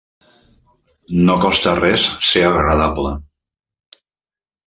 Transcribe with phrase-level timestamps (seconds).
[1.27, 3.13] No costa res ser agradable.